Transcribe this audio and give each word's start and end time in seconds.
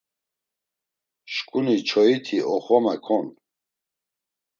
Şǩuni 1.33 1.77
çoyiti 1.87 2.37
oxvame 2.53 2.95
kon. 3.05 3.27